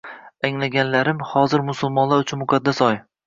[0.47, 2.99] Anglaganlarim hozir musulmonlar uchun muqaddas oy